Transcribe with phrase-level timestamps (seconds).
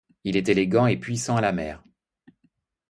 [0.23, 1.83] Il est élégant et puissant à la mer.